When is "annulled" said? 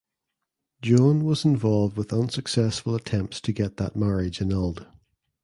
4.41-4.87